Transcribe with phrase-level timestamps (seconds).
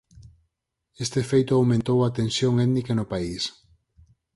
[1.05, 3.43] Este feito aumentou a tensión étnica no país.